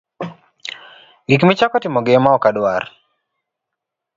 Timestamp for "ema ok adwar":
2.17-2.83